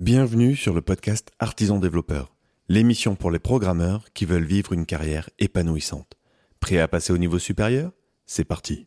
Bienvenue 0.00 0.54
sur 0.54 0.74
le 0.74 0.80
podcast 0.80 1.32
Artisan 1.40 1.80
Développeur, 1.80 2.32
l'émission 2.68 3.16
pour 3.16 3.32
les 3.32 3.40
programmeurs 3.40 4.12
qui 4.14 4.26
veulent 4.26 4.44
vivre 4.44 4.72
une 4.72 4.86
carrière 4.86 5.28
épanouissante. 5.40 6.16
Prêt 6.60 6.78
à 6.78 6.86
passer 6.86 7.12
au 7.12 7.18
niveau 7.18 7.40
supérieur? 7.40 7.90
C'est 8.24 8.44
parti. 8.44 8.86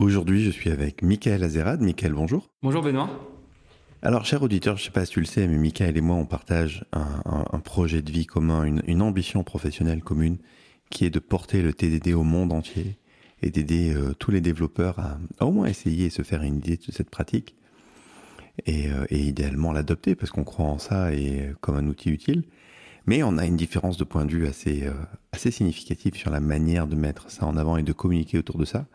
Aujourd'hui, 0.00 0.42
je 0.42 0.50
suis 0.50 0.70
avec 0.70 1.02
Michael 1.02 1.44
Azerad. 1.44 1.80
Michael, 1.80 2.12
bonjour. 2.12 2.50
Bonjour 2.60 2.82
Benoît. 2.82 3.08
Alors, 4.02 4.24
cher 4.24 4.42
auditeur, 4.42 4.76
je 4.76 4.82
ne 4.82 4.86
sais 4.86 4.90
pas 4.90 5.04
si 5.04 5.12
tu 5.12 5.20
le 5.20 5.26
sais, 5.26 5.46
mais 5.46 5.58
Michael 5.58 5.96
et 5.96 6.00
moi, 6.00 6.16
on 6.16 6.26
partage 6.26 6.84
un, 6.90 7.60
projet 7.60 8.02
de 8.02 8.10
vie 8.10 8.26
commun, 8.26 8.64
une, 8.64 9.00
ambition 9.00 9.44
professionnelle 9.44 10.02
commune, 10.02 10.38
qui 10.90 11.04
est 11.04 11.10
de 11.10 11.20
porter 11.20 11.62
le 11.62 11.72
TDD 11.72 12.14
au 12.14 12.24
monde 12.24 12.52
entier 12.52 12.98
et 13.42 13.50
d'aider 13.50 13.94
euh, 13.94 14.12
tous 14.18 14.32
les 14.32 14.40
développeurs 14.40 14.98
à, 14.98 15.20
à, 15.38 15.46
au 15.46 15.52
moins 15.52 15.66
essayer 15.66 16.06
et 16.06 16.10
se 16.10 16.22
faire 16.22 16.42
une 16.42 16.56
idée 16.56 16.78
de 16.78 16.90
cette 16.90 17.10
pratique 17.10 17.54
euh, 18.68 19.06
et, 19.10 19.20
idéalement 19.20 19.72
l'adopter 19.72 20.14
parce 20.14 20.30
qu'on 20.30 20.44
croit 20.44 20.66
en 20.66 20.78
ça 20.78 21.12
et 21.12 21.42
euh, 21.42 21.54
comme 21.60 21.76
un 21.76 21.86
outil 21.86 22.10
utile. 22.10 22.44
Mais 23.06 23.22
on 23.22 23.38
a 23.38 23.46
une 23.46 23.56
différence 23.56 23.96
de 23.96 24.04
point 24.04 24.26
de 24.26 24.32
vue 24.32 24.46
assez, 24.46 24.86
euh, 24.86 24.92
assez 25.32 25.50
significative 25.50 26.14
sur 26.14 26.30
la 26.30 26.40
manière 26.40 26.86
de 26.86 26.96
mettre 26.96 27.30
ça 27.30 27.46
en 27.46 27.56
avant 27.56 27.76
et 27.76 27.82
de 27.82 27.92
communiquer 27.92 28.38
autour 28.38 28.58
de 28.58 28.64
ça. 28.64 28.86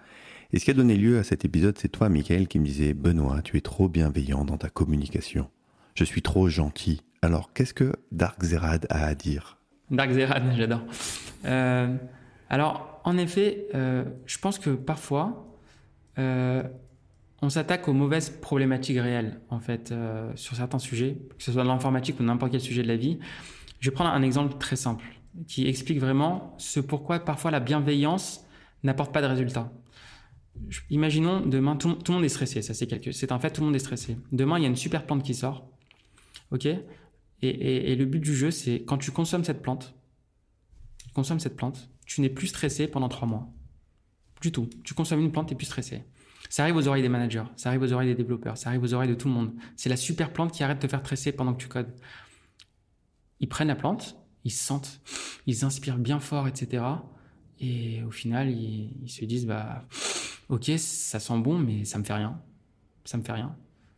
Et 0.51 0.59
ce 0.59 0.65
qui 0.65 0.71
a 0.71 0.75
donné 0.75 0.95
lieu 0.95 1.17
à 1.17 1.23
cet 1.23 1.45
épisode, 1.45 1.77
c'est 1.79 1.87
toi, 1.87 2.09
Michael, 2.09 2.47
qui 2.47 2.59
me 2.59 2.65
disais 2.65 2.93
Benoît, 2.93 3.41
tu 3.41 3.57
es 3.57 3.61
trop 3.61 3.89
bienveillant 3.89 4.45
dans 4.45 4.57
ta 4.57 4.69
communication. 4.69 5.49
Je 5.95 6.03
suis 6.03 6.21
trop 6.21 6.47
gentil. 6.47 7.01
Alors, 7.23 7.53
qu'est-ce 7.53 7.73
que 7.73 7.93
Dark 8.11 8.43
Zerad 8.43 8.85
a 8.89 9.05
à 9.05 9.15
dire? 9.15 9.57
Dark 9.89 10.11
Zerad, 10.11 10.43
j'adore. 10.57 10.83
alors, 12.49 13.01
en 13.03 13.17
effet, 13.17 13.67
je 13.73 14.37
pense 14.37 14.59
que 14.59 14.69
parfois, 14.69 15.57
on 17.43 17.49
s'attaque 17.49 17.89
aux 17.89 17.93
mauvaises 17.93 18.29
problématiques 18.29 18.97
réelles, 18.97 19.41
en 19.49 19.59
fait, 19.59 19.91
euh, 19.91 20.31
sur 20.35 20.55
certains 20.55 20.79
sujets, 20.79 21.17
que 21.37 21.43
ce 21.43 21.51
soit 21.51 21.65
l'informatique 21.65 22.17
ou 22.21 22.23
n'importe 22.23 22.53
quel 22.53 22.61
sujet 22.61 22.83
de 22.83 22.87
la 22.87 22.95
vie. 22.95 23.19
Je 23.81 23.89
vais 23.89 23.93
prendre 23.93 24.11
un 24.11 24.21
exemple 24.21 24.57
très 24.57 24.77
simple 24.77 25.03
qui 25.45 25.67
explique 25.67 25.99
vraiment 25.99 26.55
ce 26.57 26.79
pourquoi 26.79 27.19
parfois 27.19 27.51
la 27.51 27.59
bienveillance 27.59 28.45
n'apporte 28.83 29.11
pas 29.11 29.21
de 29.21 29.27
résultat. 29.27 29.73
Imaginons 30.89 31.41
demain, 31.41 31.75
tout, 31.75 31.89
le 32.07 32.13
monde 32.13 32.23
est 32.23 32.29
stressé, 32.29 32.61
ça 32.61 32.73
c'est 32.73 32.87
quelque, 32.87 33.11
c'est 33.11 33.33
un 33.33 33.39
fait, 33.39 33.49
tout 33.49 33.59
le 33.59 33.65
monde 33.65 33.75
est 33.75 33.79
stressé. 33.79 34.15
Demain, 34.31 34.57
il 34.57 34.61
y 34.61 34.65
a 34.65 34.69
une 34.69 34.77
super 34.77 35.05
plante 35.05 35.21
qui 35.21 35.33
sort, 35.33 35.67
ok? 36.51 36.65
Et, 36.65 36.79
et, 37.41 37.95
le 37.97 38.05
but 38.05 38.21
du 38.21 38.33
jeu, 38.33 38.51
c'est 38.51 38.85
quand 38.85 38.97
tu 38.97 39.11
consommes 39.11 39.43
cette 39.43 39.61
plante, 39.61 39.95
tu 41.05 41.11
consommes 41.11 41.41
cette 41.41 41.57
plante, 41.57 41.89
tu 42.05 42.21
n'es 42.21 42.29
plus 42.29 42.47
stressé 42.47 42.87
pendant 42.87 43.09
trois 43.09 43.27
mois. 43.27 43.49
Du 44.39 44.53
tout. 44.53 44.69
Tu 44.85 44.93
consommes 44.93 45.19
une 45.19 45.31
plante, 45.33 45.47
tu 45.47 45.53
n'es 45.53 45.57
plus 45.57 45.65
stressé. 45.65 46.03
Ça 46.53 46.61
arrive 46.61 46.75
aux 46.75 46.87
oreilles 46.87 47.01
des 47.01 47.09
managers, 47.09 47.45
ça 47.55 47.69
arrive 47.69 47.81
aux 47.81 47.93
oreilles 47.93 48.09
des 48.09 48.13
développeurs, 48.13 48.57
ça 48.57 48.69
arrive 48.69 48.83
aux 48.83 48.93
oreilles 48.93 49.09
de 49.09 49.15
tout 49.15 49.27
le 49.27 49.33
monde. 49.33 49.53
C'est 49.75 49.89
la 49.89 49.97
super 49.97 50.31
plante 50.31 50.51
qui 50.51 50.63
arrête 50.63 50.77
de 50.77 50.83
te 50.83 50.87
faire 50.87 51.01
tresser 51.01 51.31
pendant 51.31 51.51
que 51.51 51.59
tu 51.59 51.67
codes. 51.67 51.91
Ils 53.39 53.49
prennent 53.49 53.69
la 53.69 53.75
plante, 53.75 54.15
ils 54.43 54.51
se 54.51 54.63
sentent, 54.63 55.01
ils 55.47 55.65
inspirent 55.65 55.97
bien 55.97 56.19
fort, 56.19 56.47
etc. 56.47 56.83
Et 57.59 58.03
au 58.03 58.11
final, 58.11 58.51
ils, 58.51 59.09
se 59.09 59.25
disent, 59.25 59.47
bah, 59.47 59.87
ok, 60.49 60.65
ça 60.77 61.19
sent 61.19 61.39
bon, 61.39 61.57
mais 61.57 61.85
ça 61.85 61.97
me 61.97 62.03
fait 62.03 62.13
rien. 62.13 62.39
Ça 63.03 63.17
me 63.17 63.23
fait 63.23 63.33
rien. 63.33 63.55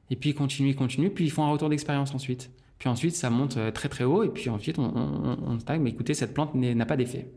Et 0.10 0.16
puis 0.16 0.30
ils 0.30 0.34
continuent, 0.34 0.70
ils 0.70 0.78
continuent, 0.78 1.10
puis 1.10 1.26
ils 1.26 1.32
font 1.32 1.44
un 1.44 1.52
retour 1.52 1.68
d'expérience 1.68 2.16
ensuite. 2.16 2.52
Puis 2.80 2.88
ensuite, 2.88 3.18
ça 3.18 3.30
monte 3.30 3.58
euh, 3.58 3.72
très 3.72 3.90
très 3.90 4.06
haut, 4.06 4.24
et 4.24 4.30
puis 4.30 4.50
ensuite, 4.50 4.80
on, 4.80 4.96
on, 4.96 5.60
on 5.60 5.80
mais 5.80 5.90
écoutez, 5.90 6.14
cette 6.14 6.34
plante 6.34 6.56
n'a 6.56 6.86
pas 6.86 6.96
d'effet. 6.96 7.30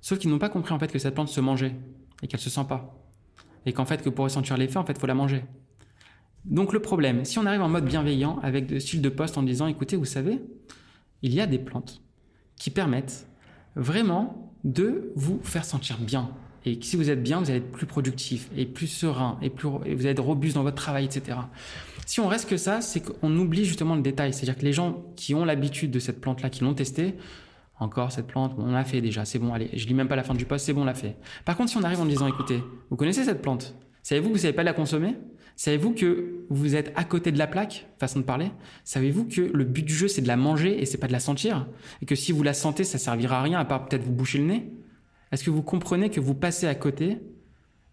Sauf 0.00 0.20
qu'ils 0.20 0.30
n'ont 0.30 0.38
pas 0.38 0.48
compris 0.48 0.72
en 0.72 0.78
fait 0.78 0.92
que 0.92 1.00
cette 1.00 1.14
plante 1.14 1.28
se 1.28 1.40
mangeait 1.40 1.74
et 2.22 2.28
qu'elle 2.28 2.38
se 2.38 2.50
sent 2.50 2.66
pas 2.68 3.01
et 3.66 3.72
qu'en 3.72 3.84
fait 3.84 4.02
que 4.02 4.08
pour 4.08 4.24
ressentir 4.24 4.56
l'effet, 4.56 4.78
en 4.78 4.84
fait, 4.84 4.98
faut 4.98 5.06
la 5.06 5.14
manger. 5.14 5.44
Donc 6.44 6.72
le 6.72 6.80
problème, 6.80 7.24
si 7.24 7.38
on 7.38 7.46
arrive 7.46 7.62
en 7.62 7.68
mode 7.68 7.84
bienveillant 7.84 8.40
avec 8.42 8.66
de 8.66 8.78
style 8.78 9.00
de 9.00 9.08
poste 9.08 9.38
en 9.38 9.42
disant, 9.42 9.66
écoutez, 9.66 9.96
vous 9.96 10.04
savez, 10.04 10.40
il 11.22 11.32
y 11.32 11.40
a 11.40 11.46
des 11.46 11.58
plantes 11.58 12.02
qui 12.56 12.70
permettent 12.70 13.26
vraiment 13.76 14.52
de 14.64 15.12
vous 15.14 15.40
faire 15.42 15.64
sentir 15.64 15.98
bien. 15.98 16.30
Et 16.64 16.78
si 16.80 16.96
vous 16.96 17.10
êtes 17.10 17.22
bien, 17.22 17.40
vous 17.40 17.50
allez 17.50 17.58
être 17.58 17.72
plus 17.72 17.86
productif 17.86 18.48
et 18.56 18.66
plus 18.66 18.86
serein 18.86 19.38
et, 19.42 19.50
plus, 19.50 19.68
et 19.84 19.94
vous 19.94 20.02
allez 20.02 20.10
être 20.10 20.22
robuste 20.22 20.54
dans 20.54 20.62
votre 20.62 20.76
travail, 20.76 21.04
etc. 21.04 21.38
Si 22.06 22.20
on 22.20 22.28
reste 22.28 22.48
que 22.48 22.56
ça, 22.56 22.80
c'est 22.80 23.00
qu'on 23.00 23.36
oublie 23.36 23.64
justement 23.64 23.96
le 23.96 24.02
détail. 24.02 24.32
C'est-à-dire 24.32 24.56
que 24.56 24.64
les 24.64 24.72
gens 24.72 25.04
qui 25.16 25.34
ont 25.34 25.44
l'habitude 25.44 25.90
de 25.90 25.98
cette 25.98 26.20
plante-là, 26.20 26.50
qui 26.50 26.62
l'ont 26.62 26.74
testée, 26.74 27.16
encore 27.82 28.12
cette 28.12 28.26
plante, 28.26 28.54
on 28.58 28.72
l'a 28.72 28.84
fait 28.84 29.00
déjà, 29.00 29.24
c'est 29.24 29.38
bon, 29.38 29.52
allez, 29.52 29.70
je 29.72 29.86
lis 29.86 29.94
même 29.94 30.08
pas 30.08 30.16
la 30.16 30.22
fin 30.22 30.34
du 30.34 30.46
poste, 30.46 30.66
c'est 30.66 30.72
bon, 30.72 30.82
on 30.82 30.86
l'a 30.86 30.94
fait. 30.94 31.16
Par 31.44 31.56
contre, 31.56 31.70
si 31.70 31.76
on 31.76 31.82
arrive 31.82 32.00
en 32.00 32.06
disant, 32.06 32.26
écoutez, 32.26 32.62
vous 32.90 32.96
connaissez 32.96 33.24
cette 33.24 33.42
plante, 33.42 33.74
savez-vous 34.02 34.28
que 34.28 34.34
vous 34.34 34.40
savez 34.40 34.52
pas 34.52 34.62
la 34.62 34.72
consommer? 34.72 35.16
Savez-vous 35.56 35.92
que 35.92 36.46
vous 36.48 36.76
êtes 36.76 36.92
à 36.96 37.04
côté 37.04 37.30
de 37.30 37.38
la 37.38 37.46
plaque, 37.46 37.86
façon 37.98 38.20
de 38.20 38.24
parler? 38.24 38.50
Savez-vous 38.84 39.26
que 39.26 39.42
le 39.42 39.64
but 39.64 39.84
du 39.84 39.94
jeu, 39.94 40.08
c'est 40.08 40.22
de 40.22 40.28
la 40.28 40.36
manger 40.36 40.80
et 40.80 40.86
c'est 40.86 40.98
pas 40.98 41.08
de 41.08 41.12
la 41.12 41.20
sentir? 41.20 41.68
Et 42.00 42.06
que 42.06 42.14
si 42.14 42.32
vous 42.32 42.42
la 42.42 42.54
sentez, 42.54 42.84
ça 42.84 42.98
servira 42.98 43.38
à 43.38 43.42
rien 43.42 43.58
à 43.58 43.64
part 43.64 43.86
peut-être 43.86 44.02
vous 44.02 44.12
boucher 44.12 44.38
le 44.38 44.44
nez? 44.44 44.72
Est-ce 45.30 45.44
que 45.44 45.50
vous 45.50 45.62
comprenez 45.62 46.10
que 46.10 46.20
vous 46.20 46.34
passez 46.34 46.66
à 46.66 46.74
côté 46.74 47.18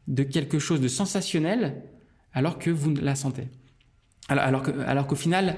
de 0.07 0.23
quelque 0.23 0.57
chose 0.57 0.81
de 0.81 0.87
sensationnel 0.87 1.83
alors 2.33 2.59
que 2.59 2.69
vous 2.69 2.93
la 2.95 3.15
sentez? 3.15 3.49
Alors, 4.29 5.07
qu'au 5.07 5.15
final, 5.15 5.55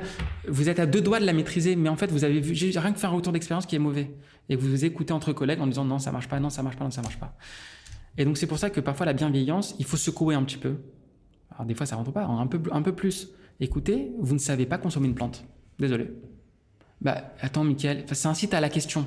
vous 0.47 0.69
êtes 0.69 0.79
à 0.79 0.85
deux 0.85 1.01
doigts 1.01 1.19
de 1.19 1.25
la 1.25 1.33
maîtriser, 1.33 1.75
mais 1.75 1.89
en 1.89 1.97
fait, 1.97 2.11
vous 2.11 2.23
avez 2.23 2.39
vu, 2.39 2.55
j'ai 2.55 2.77
rien 2.79 2.93
que 2.93 2.99
fait 2.99 3.07
un 3.07 3.11
retour 3.11 3.33
d'expérience 3.33 3.65
qui 3.65 3.75
est 3.75 3.79
mauvais. 3.79 4.11
Et 4.49 4.55
vous 4.55 4.69
vous 4.69 4.85
écoutez 4.85 5.13
entre 5.13 5.33
collègues 5.33 5.61
en 5.61 5.67
disant 5.67 5.85
non, 5.85 5.99
ça 5.99 6.11
marche 6.11 6.27
pas, 6.27 6.39
non, 6.39 6.49
ça 6.49 6.63
marche 6.63 6.77
pas, 6.77 6.85
non, 6.85 6.91
ça 6.91 7.01
marche 7.01 7.19
pas. 7.19 7.35
Et 8.17 8.25
donc, 8.25 8.37
c'est 8.37 8.47
pour 8.47 8.59
ça 8.59 8.69
que 8.69 8.79
parfois, 8.79 9.05
la 9.05 9.13
bienveillance, 9.13 9.75
il 9.79 9.85
faut 9.85 9.97
secouer 9.97 10.35
un 10.35 10.43
petit 10.43 10.57
peu. 10.57 10.77
Alors, 11.51 11.65
des 11.65 11.75
fois, 11.75 11.85
ça 11.85 11.95
rentre 11.95 12.11
pas, 12.11 12.23
un 12.25 12.47
peu, 12.47 12.61
un 12.71 12.81
peu 12.81 12.93
plus. 12.93 13.29
Écoutez, 13.59 14.11
vous 14.19 14.33
ne 14.33 14.39
savez 14.39 14.65
pas 14.65 14.77
consommer 14.77 15.07
une 15.07 15.15
plante. 15.15 15.45
Désolé. 15.77 16.11
Bah, 17.01 17.33
attends, 17.41 17.63
Mickaël, 17.63 18.05
c'est 18.11 18.27
un 18.27 18.33
site 18.33 18.53
à 18.53 18.59
la 18.61 18.69
question. 18.69 19.05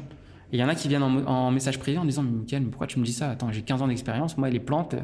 Il 0.52 0.60
y 0.60 0.64
en 0.64 0.68
a 0.68 0.74
qui 0.74 0.88
viennent 0.88 1.02
en, 1.02 1.50
message 1.50 1.78
privé 1.78 1.98
en 1.98 2.04
disant 2.04 2.22
Mais 2.22 2.30
Mickaël, 2.30 2.64
pourquoi 2.64 2.86
tu 2.86 2.98
me 2.98 3.04
dis 3.04 3.12
ça? 3.12 3.30
Attends, 3.30 3.50
j'ai 3.50 3.62
15 3.62 3.82
ans 3.82 3.88
d'expérience, 3.88 4.36
moi, 4.36 4.50
les 4.50 4.60
plantes, 4.60 4.94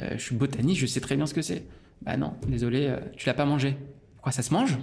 euh, 0.00 0.10
je 0.12 0.22
suis 0.22 0.36
botaniste, 0.36 0.80
je 0.80 0.86
sais 0.86 1.00
très 1.00 1.16
bien 1.16 1.26
ce 1.26 1.34
que 1.34 1.42
c'est. 1.42 1.66
Bah 2.02 2.16
non, 2.16 2.34
désolé, 2.46 2.86
euh, 2.86 2.98
tu 3.16 3.26
l'as 3.26 3.34
pas 3.34 3.44
mangé. 3.44 3.76
Quoi, 4.24 4.32
ça 4.32 4.40
se 4.40 4.54
mange 4.54 4.78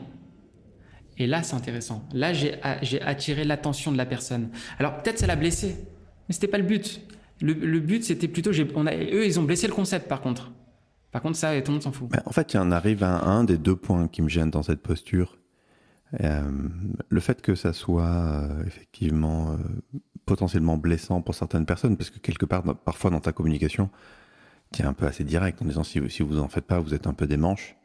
Et 1.18 1.25
là, 1.25 1.41
c'est 1.41 1.56
intéressant. 1.56 2.07
Là, 2.13 2.31
j'ai 2.31 3.02
attiré 3.02 3.44
l'attention 3.44 3.91
de 3.91 3.97
la 3.97 4.06
personne. 4.06 4.50
Alors, 4.78 5.02
peut-être 5.02 5.18
ça 5.18 5.25
l'a 5.25 5.35
blessé, 5.35 5.78
mais 6.29 6.34
c'était 6.35 6.47
pas 6.47 6.59
le 6.59 6.63
but. 6.63 7.02
Le, 7.41 7.79
but, 7.79 8.03
c'était 8.03 8.28
plutôt, 8.28 8.52
eux, 8.52 9.25
ils 9.25 9.40
ont 9.40 9.44
blessé 9.44 9.66
le 9.66 9.74
concept, 9.74 10.07
par 10.07 10.22
contre. 10.22 10.52
Par 11.12 11.24
contre, 11.24 11.38
ça, 11.38 11.59
tout 11.59 11.72
le 11.72 11.74
monde 11.74 11.81
s'en 11.81 11.91
fout. 11.91 12.07
en 12.24 12.31
fait, 12.31 12.53
il 12.53 12.59
en 12.59 12.69
arrive 12.69 13.03
à 13.03 13.19
un, 13.24 13.44
des 13.44 13.57
deux 13.57 13.75
points 13.75 14.07
qui 14.07 14.22
me 14.22 14.29
gênent 14.29 14.52
dans 14.52 14.62
cette 14.62 14.84
posture. 14.84 15.40
Euh, 16.22 16.44
le 17.09 17.19
fait 17.19 17.41
que 17.41 17.56
ça 17.56 17.73
soit 17.73 18.03
euh, 18.03 18.63
effectivement 18.68 19.53
euh, 19.53 19.58
potentiellement 20.28 20.78
blessant 20.78 21.23
pour 21.23 21.34
certaines 21.34 21.66
personnes, 21.66 21.97
parce 21.97 22.12
que 22.12 22.19
quelque 22.19 22.46
part, 22.46 22.62
parfois 22.62 23.09
dans 23.09 23.22
ta 23.22 23.31
communication, 23.31 23.90
tu 24.72 24.84
es 24.84 24.85
un 24.85 24.94
peu 24.94 25.08
assez 25.08 25.23
direct 25.23 25.63
en 25.63 25.66
disant 25.66 25.84
si, 25.84 26.00
si 26.12 26.22
vous 26.22 26.38
en 26.38 26.47
faites 26.47 26.66
pas, 26.66 26.79
vous 26.79 26.94
êtes 26.94 27.08
un 27.08 27.13
peu 27.16 27.25
des 27.25 27.38
manches. 27.38 27.75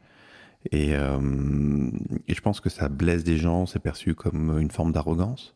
Euh, 0.73 1.91
et, 2.27 2.33
je 2.33 2.41
pense 2.41 2.59
que 2.59 2.69
ça 2.69 2.89
blesse 2.89 3.23
des 3.23 3.37
gens, 3.37 3.65
c'est 3.65 3.79
perçu 3.79 4.15
comme 4.15 4.59
une 4.59 4.71
forme 4.71 4.91
d'arrogance. 4.91 5.55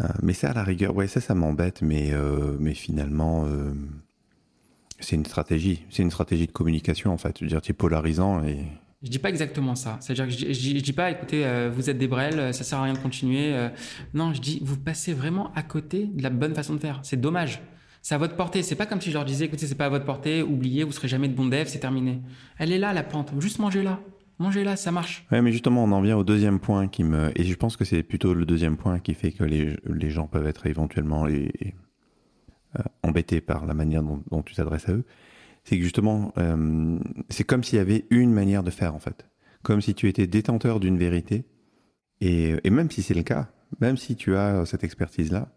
Euh, 0.00 0.06
mais 0.22 0.32
ça, 0.32 0.50
à 0.50 0.54
la 0.54 0.62
rigueur, 0.62 0.94
ouais, 0.94 1.08
ça, 1.08 1.20
ça 1.20 1.34
m'embête, 1.34 1.82
mais, 1.82 2.12
euh, 2.12 2.56
mais 2.60 2.74
finalement, 2.74 3.46
c'est 5.00 5.16
une 5.16 5.24
stratégie. 5.24 5.84
C'est 5.90 6.02
une 6.02 6.10
stratégie 6.10 6.46
de 6.46 6.52
communication, 6.52 7.12
en 7.12 7.18
fait. 7.18 7.38
Je 7.38 7.44
veux 7.44 7.48
dire, 7.48 7.60
tu 7.60 7.72
es 7.72 7.74
polarisant 7.74 8.44
et. 8.44 8.58
Je 9.04 9.10
dis 9.10 9.20
pas 9.20 9.28
exactement 9.28 9.76
ça. 9.76 9.96
C'est-à-dire 10.00 10.26
que 10.26 10.32
je, 10.32 10.52
je, 10.52 10.80
dis 10.80 10.92
pas, 10.92 11.12
écoutez, 11.12 11.68
vous 11.72 11.88
êtes 11.88 11.98
des 11.98 12.08
brels, 12.08 12.52
ça 12.52 12.64
sert 12.64 12.78
à 12.78 12.82
rien 12.82 12.94
de 12.94 12.98
continuer. 12.98 13.54
non, 14.12 14.32
je 14.32 14.40
dis, 14.40 14.60
vous 14.62 14.76
passez 14.76 15.12
vraiment 15.12 15.52
à 15.54 15.62
côté 15.62 16.06
de 16.06 16.22
la 16.22 16.30
bonne 16.30 16.54
façon 16.54 16.74
de 16.74 16.80
faire. 16.80 17.00
C'est 17.04 17.20
dommage. 17.20 17.60
C'est 18.02 18.14
à 18.14 18.18
votre 18.18 18.36
portée. 18.36 18.62
C'est 18.62 18.76
pas 18.76 18.86
comme 18.86 19.00
si 19.00 19.10
je 19.10 19.14
leur 19.14 19.24
disais, 19.24 19.46
écoutez, 19.46 19.66
c'est 19.66 19.74
pas 19.74 19.86
à 19.86 19.90
votre 19.90 20.04
portée, 20.04 20.42
oubliez, 20.42 20.84
vous 20.84 20.92
serez 20.92 21.08
jamais 21.08 21.28
de 21.28 21.34
bon 21.34 21.46
dev, 21.46 21.66
c'est 21.66 21.80
terminé. 21.80 22.20
Elle 22.58 22.72
est 22.72 22.78
là, 22.78 22.92
la 22.92 23.02
plante. 23.02 23.32
Juste 23.38 23.58
mangez-la. 23.58 24.00
Mangez-la, 24.38 24.76
ça 24.76 24.92
marche. 24.92 25.26
Ouais, 25.32 25.42
mais 25.42 25.50
justement, 25.50 25.82
on 25.82 25.90
en 25.90 26.00
vient 26.00 26.16
au 26.16 26.22
deuxième 26.22 26.60
point 26.60 26.86
qui 26.86 27.02
me, 27.02 27.32
et 27.34 27.42
je 27.42 27.54
pense 27.56 27.76
que 27.76 27.84
c'est 27.84 28.04
plutôt 28.04 28.34
le 28.34 28.46
deuxième 28.46 28.76
point 28.76 29.00
qui 29.00 29.14
fait 29.14 29.32
que 29.32 29.42
les, 29.42 29.76
les 29.84 30.10
gens 30.10 30.28
peuvent 30.28 30.46
être 30.46 30.66
éventuellement 30.66 31.26
euh, 31.26 32.82
embêtés 33.02 33.40
par 33.40 33.66
la 33.66 33.74
manière 33.74 34.02
dont, 34.02 34.42
tu 34.42 34.54
t'adresses 34.54 34.88
à 34.88 34.92
eux. 34.92 35.04
C'est 35.64 35.76
que 35.76 35.82
justement, 35.82 36.32
euh, 36.38 36.98
c'est 37.30 37.44
comme 37.44 37.64
s'il 37.64 37.78
y 37.78 37.80
avait 37.80 38.06
une 38.10 38.32
manière 38.32 38.62
de 38.62 38.70
faire, 38.70 38.94
en 38.94 39.00
fait. 39.00 39.26
Comme 39.62 39.80
si 39.80 39.94
tu 39.94 40.08
étais 40.08 40.28
détenteur 40.28 40.78
d'une 40.78 40.98
vérité. 40.98 41.44
Et, 42.20 42.58
même 42.70 42.90
si 42.90 43.02
c'est 43.02 43.14
le 43.14 43.22
cas, 43.22 43.48
même 43.80 43.96
si 43.96 44.14
tu 44.16 44.36
as 44.36 44.64
cette 44.66 44.84
expertise-là, 44.84 45.48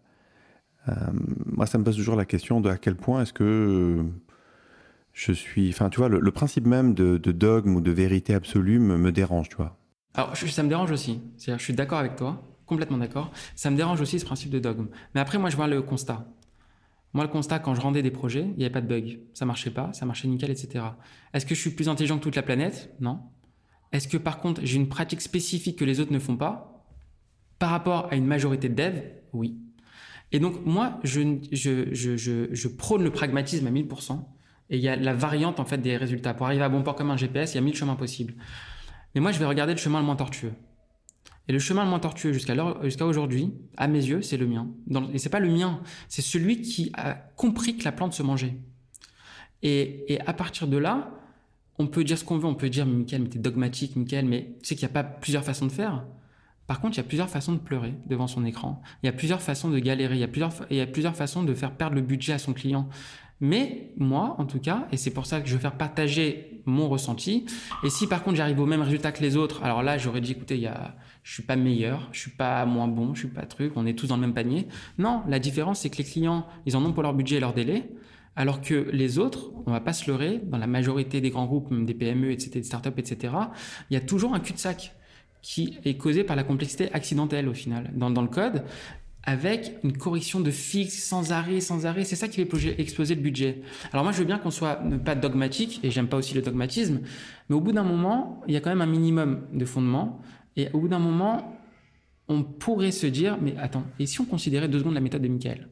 moi, 0.86 1.66
ça 1.66 1.78
me 1.78 1.84
pose 1.84 1.96
toujours 1.96 2.16
la 2.16 2.24
question 2.24 2.60
de 2.60 2.68
à 2.68 2.76
quel 2.76 2.96
point 2.96 3.22
est-ce 3.22 3.32
que 3.32 3.44
euh, 3.44 4.02
je 5.12 5.32
suis. 5.32 5.68
Enfin, 5.68 5.90
tu 5.90 5.98
vois, 5.98 6.08
le, 6.08 6.30
principe 6.30 6.66
même 6.66 6.94
de, 6.94 7.16
dogme 7.18 7.76
ou 7.76 7.80
de 7.80 7.90
vérité 7.90 8.34
absolue 8.34 8.78
me, 8.78 9.12
dérange, 9.12 9.48
tu 9.48 9.56
vois. 9.56 9.78
Alors, 10.14 10.36
ça 10.36 10.62
me 10.62 10.68
dérange 10.68 10.90
aussi. 10.90 11.20
C'est-à-dire, 11.36 11.58
je 11.58 11.64
suis 11.64 11.74
d'accord 11.74 11.98
avec 11.98 12.16
toi, 12.16 12.42
complètement 12.66 12.98
d'accord. 12.98 13.30
Ça 13.54 13.70
me 13.70 13.76
dérange 13.76 14.00
aussi 14.00 14.18
ce 14.18 14.24
principe 14.24 14.50
de 14.50 14.58
dogme. 14.58 14.88
Mais 15.14 15.20
après, 15.20 15.38
moi, 15.38 15.50
je 15.50 15.56
vois 15.56 15.68
le 15.68 15.82
constat. 15.82 16.26
Moi, 17.14 17.24
le 17.24 17.30
constat, 17.30 17.58
quand 17.58 17.74
je 17.74 17.80
rendais 17.80 18.02
des 18.02 18.10
projets, 18.10 18.42
il 18.42 18.56
n'y 18.56 18.64
avait 18.64 18.72
pas 18.72 18.80
de 18.80 18.88
bug. 18.88 19.20
Ça 19.34 19.44
marchait 19.44 19.70
pas, 19.70 19.92
ça 19.92 20.06
marchait 20.06 20.28
nickel, 20.28 20.50
etc. 20.50 20.84
Est-ce 21.34 21.44
que 21.44 21.54
je 21.54 21.60
suis 21.60 21.70
plus 21.70 21.88
intelligent 21.88 22.18
que 22.18 22.22
toute 22.22 22.36
la 22.36 22.42
planète? 22.42 22.94
Non. 23.00 23.20
Est-ce 23.92 24.08
que 24.08 24.16
par 24.16 24.40
contre, 24.40 24.62
j'ai 24.64 24.76
une 24.76 24.88
pratique 24.88 25.20
spécifique 25.20 25.78
que 25.78 25.84
les 25.84 26.00
autres 26.00 26.12
ne 26.12 26.18
font 26.18 26.36
pas? 26.36 26.86
Par 27.58 27.70
rapport 27.70 28.08
à 28.10 28.16
une 28.16 28.26
majorité 28.26 28.70
de 28.70 28.74
devs, 28.74 29.02
oui. 29.34 29.61
Et 30.32 30.40
donc, 30.40 30.64
moi, 30.64 30.98
je, 31.04 32.68
prône 32.68 33.04
le 33.04 33.10
pragmatisme 33.10 33.66
à 33.66 33.70
1000%. 33.70 34.18
Et 34.70 34.76
il 34.76 34.82
y 34.82 34.88
a 34.88 34.96
la 34.96 35.12
variante, 35.12 35.60
en 35.60 35.64
fait, 35.66 35.78
des 35.78 35.96
résultats. 35.96 36.32
Pour 36.32 36.46
arriver 36.46 36.64
à 36.64 36.70
bon 36.70 36.82
port 36.82 36.94
comme 36.94 37.10
un 37.10 37.16
GPS, 37.16 37.52
il 37.52 37.56
y 37.56 37.58
a 37.58 37.60
1000 37.60 37.76
chemins 37.76 37.96
possibles. 37.96 38.34
Mais 39.14 39.20
moi, 39.20 39.30
je 39.30 39.38
vais 39.38 39.44
regarder 39.44 39.74
le 39.74 39.78
chemin 39.78 40.00
le 40.00 40.06
moins 40.06 40.16
tortueux. 40.16 40.52
Et 41.48 41.52
le 41.52 41.58
chemin 41.58 41.84
le 41.84 41.90
moins 41.90 41.98
tortueux 41.98 42.32
jusqu'à 42.32 43.04
aujourd'hui, 43.04 43.52
à 43.76 43.88
mes 43.88 43.98
yeux, 43.98 44.22
c'est 44.22 44.36
le 44.38 44.46
mien. 44.46 44.68
Dans, 44.86 45.10
et 45.10 45.18
c'est 45.18 45.28
pas 45.28 45.40
le 45.40 45.50
mien, 45.50 45.80
c'est 46.08 46.22
celui 46.22 46.62
qui 46.62 46.90
a 46.94 47.14
compris 47.36 47.76
que 47.76 47.84
la 47.84 47.92
plante 47.92 48.14
se 48.14 48.22
mangeait. 48.22 48.56
Et, 49.62 50.12
et 50.12 50.20
à 50.20 50.32
partir 50.32 50.68
de 50.68 50.76
là, 50.76 51.10
on 51.78 51.88
peut 51.88 52.04
dire 52.04 52.16
ce 52.16 52.24
qu'on 52.24 52.38
veut, 52.38 52.46
on 52.46 52.54
peut 52.54 52.70
dire, 52.70 52.86
mais 52.86 52.94
Michael, 52.94 53.22
mais 53.22 53.28
t'es 53.28 53.38
dogmatique, 53.38 53.96
Michael, 53.96 54.26
mais 54.26 54.54
tu 54.62 54.68
sais 54.68 54.74
qu'il 54.76 54.86
n'y 54.86 54.92
a 54.92 54.94
pas 54.94 55.04
plusieurs 55.04 55.44
façons 55.44 55.66
de 55.66 55.72
faire. 55.72 56.04
Par 56.72 56.80
contre, 56.80 56.94
il 56.94 57.00
y 57.00 57.04
a 57.04 57.06
plusieurs 57.06 57.28
façons 57.28 57.52
de 57.52 57.58
pleurer 57.58 57.92
devant 58.06 58.26
son 58.26 58.46
écran. 58.46 58.80
Il 59.02 59.06
y 59.06 59.08
a 59.10 59.12
plusieurs 59.12 59.42
façons 59.42 59.68
de 59.68 59.78
galérer. 59.78 60.14
Il 60.14 60.20
y 60.20 60.24
a 60.24 60.26
plusieurs, 60.26 60.54
il 60.70 60.78
y 60.78 60.80
a 60.80 60.86
plusieurs 60.86 61.14
façons 61.14 61.42
de 61.42 61.52
faire 61.52 61.72
perdre 61.72 61.96
le 61.96 62.00
budget 62.00 62.32
à 62.32 62.38
son 62.38 62.54
client. 62.54 62.88
Mais 63.40 63.92
moi, 63.98 64.36
en 64.38 64.46
tout 64.46 64.58
cas, 64.58 64.88
et 64.90 64.96
c'est 64.96 65.10
pour 65.10 65.26
ça 65.26 65.42
que 65.42 65.48
je 65.50 65.52
veux 65.52 65.58
faire 65.58 65.76
partager 65.76 66.62
mon 66.64 66.88
ressenti. 66.88 67.44
Et 67.84 67.90
si 67.90 68.06
par 68.06 68.22
contre 68.22 68.38
j'arrive 68.38 68.58
au 68.58 68.64
même 68.64 68.80
résultat 68.80 69.12
que 69.12 69.20
les 69.20 69.36
autres, 69.36 69.62
alors 69.62 69.82
là, 69.82 69.98
j'aurais 69.98 70.22
dit, 70.22 70.32
écoutez, 70.32 70.54
il 70.54 70.62
y 70.62 70.66
a, 70.66 70.96
je 71.22 71.34
suis 71.34 71.42
pas 71.42 71.56
meilleur, 71.56 72.08
je 72.10 72.20
suis 72.20 72.30
pas 72.30 72.64
moins 72.64 72.88
bon, 72.88 73.12
je 73.12 73.18
suis 73.18 73.28
pas 73.28 73.44
truc, 73.44 73.74
on 73.76 73.84
est 73.84 73.92
tous 73.92 74.06
dans 74.06 74.16
le 74.16 74.22
même 74.22 74.32
panier. 74.32 74.66
Non, 74.96 75.24
la 75.28 75.38
différence, 75.38 75.80
c'est 75.80 75.90
que 75.90 75.98
les 75.98 76.04
clients, 76.04 76.46
ils 76.64 76.74
en 76.74 76.82
ont 76.86 76.94
pour 76.94 77.02
leur 77.02 77.12
budget 77.12 77.36
et 77.36 77.40
leur 77.40 77.52
délai. 77.52 77.90
Alors 78.34 78.62
que 78.62 78.88
les 78.94 79.18
autres, 79.18 79.50
on 79.66 79.72
va 79.72 79.80
pas 79.80 79.92
se 79.92 80.10
leurrer, 80.10 80.40
dans 80.42 80.56
la 80.56 80.66
majorité 80.66 81.20
des 81.20 81.28
grands 81.28 81.44
groupes, 81.44 81.70
même 81.70 81.84
des 81.84 81.92
PME, 81.92 82.30
etc., 82.30 82.50
des 82.54 82.62
startups, 82.62 82.96
etc., 82.96 83.34
il 83.90 83.94
y 83.94 83.96
a 83.98 84.00
toujours 84.00 84.32
un 84.32 84.40
cul-de-sac 84.40 84.94
qui 85.42 85.78
est 85.84 85.94
causé 85.94 86.24
par 86.24 86.36
la 86.36 86.44
complexité 86.44 86.92
accidentelle 86.92 87.48
au 87.48 87.54
final 87.54 87.90
dans, 87.94 88.10
dans 88.10 88.22
le 88.22 88.28
code 88.28 88.64
avec 89.24 89.76
une 89.84 89.96
correction 89.96 90.40
de 90.40 90.50
fixe 90.50 91.04
sans 91.04 91.32
arrêt, 91.32 91.60
sans 91.60 91.86
arrêt. 91.86 92.04
C'est 92.04 92.16
ça 92.16 92.28
qui 92.28 92.44
fait 92.44 92.80
exploser 92.80 93.14
le 93.14 93.20
budget. 93.20 93.62
Alors 93.92 94.04
moi, 94.04 94.12
je 94.12 94.18
veux 94.18 94.24
bien 94.24 94.38
qu'on 94.38 94.50
soit 94.50 94.80
pas 95.04 95.14
dogmatique, 95.14 95.80
et 95.82 95.90
j'aime 95.90 96.08
pas 96.08 96.16
aussi 96.16 96.34
le 96.34 96.42
dogmatisme, 96.42 97.00
mais 97.48 97.54
au 97.54 97.60
bout 97.60 97.72
d'un 97.72 97.84
moment, 97.84 98.42
il 98.48 98.54
y 98.54 98.56
a 98.56 98.60
quand 98.60 98.70
même 98.70 98.80
un 98.80 98.86
minimum 98.86 99.46
de 99.52 99.64
fondement. 99.64 100.20
Et 100.56 100.68
au 100.72 100.80
bout 100.80 100.88
d'un 100.88 100.98
moment, 100.98 101.56
on 102.28 102.42
pourrait 102.42 102.90
se 102.90 103.06
dire, 103.06 103.38
mais 103.40 103.54
attends, 103.58 103.84
et 103.98 104.06
si 104.06 104.20
on 104.20 104.24
considérait 104.24 104.68
deux 104.68 104.78
secondes 104.80 104.94
la 104.94 105.00
méthode 105.00 105.22
de 105.22 105.28
Michael? 105.28 105.68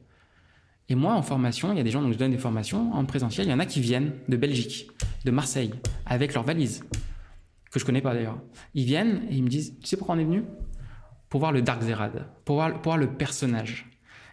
Et 0.88 0.94
moi, 0.94 1.14
en 1.14 1.22
formation, 1.22 1.72
il 1.72 1.76
y 1.76 1.80
a 1.80 1.84
des 1.84 1.90
gens, 1.90 2.02
donc 2.02 2.12
je 2.12 2.18
donne 2.18 2.32
des 2.32 2.38
formations 2.38 2.92
en 2.92 3.04
présentiel, 3.04 3.46
il 3.46 3.50
y 3.50 3.52
en 3.52 3.60
a 3.60 3.66
qui 3.66 3.80
viennent 3.80 4.12
de 4.28 4.36
Belgique, 4.36 4.88
de 5.24 5.30
Marseille, 5.30 5.72
avec 6.06 6.34
leurs 6.34 6.44
valises 6.44 6.84
que 7.70 7.80
je 7.80 7.84
connais 7.84 8.00
pas 8.00 8.14
d'ailleurs. 8.14 8.38
Ils 8.74 8.84
viennent 8.84 9.22
et 9.30 9.36
ils 9.36 9.42
me 9.42 9.48
disent, 9.48 9.74
tu 9.80 9.86
sais 9.86 9.96
pourquoi 9.96 10.16
on 10.16 10.18
est 10.18 10.24
venu? 10.24 10.44
Pour 11.28 11.40
voir 11.40 11.52
le 11.52 11.62
Dark 11.62 11.82
Zerad, 11.82 12.26
pour 12.44 12.56
voir, 12.56 12.96
le 12.96 13.06
personnage. 13.06 13.86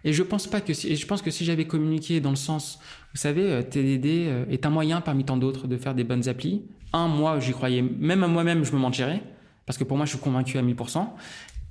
Et 0.03 0.13
je 0.13 0.23
pense 0.23 0.47
pas 0.47 0.61
que 0.61 0.73
si, 0.73 0.95
je 0.95 1.05
pense 1.05 1.21
que 1.21 1.29
si 1.29 1.45
j'avais 1.45 1.65
communiqué 1.65 2.19
dans 2.19 2.31
le 2.31 2.35
sens, 2.35 2.79
vous 3.13 3.19
savez, 3.19 3.43
euh, 3.43 3.61
TDD 3.61 4.05
euh, 4.05 4.45
est 4.49 4.65
un 4.65 4.69
moyen 4.69 5.01
parmi 5.01 5.23
tant 5.23 5.37
d'autres 5.37 5.67
de 5.67 5.77
faire 5.77 5.93
des 5.93 6.03
bonnes 6.03 6.27
applis. 6.27 6.63
Un, 6.93 7.07
moi, 7.07 7.39
j'y 7.39 7.51
croyais, 7.51 7.81
même 7.81 8.23
à 8.23 8.27
moi-même, 8.27 8.63
je 8.63 8.71
me 8.71 8.77
mentirais, 8.77 9.21
parce 9.65 9.77
que 9.77 9.83
pour 9.83 9.97
moi, 9.97 10.05
je 10.05 10.11
suis 10.11 10.19
convaincu 10.19 10.57
à 10.57 10.63
1000%. 10.63 11.07